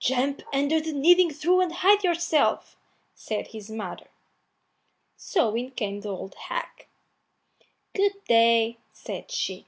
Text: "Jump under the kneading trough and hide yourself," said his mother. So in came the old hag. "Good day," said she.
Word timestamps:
"Jump 0.00 0.42
under 0.52 0.80
the 0.80 0.92
kneading 0.92 1.28
trough 1.30 1.62
and 1.62 1.70
hide 1.72 2.02
yourself," 2.02 2.74
said 3.14 3.46
his 3.46 3.70
mother. 3.70 4.08
So 5.16 5.54
in 5.54 5.70
came 5.70 6.00
the 6.00 6.08
old 6.08 6.34
hag. 6.34 6.88
"Good 7.94 8.24
day," 8.26 8.78
said 8.92 9.30
she. 9.30 9.66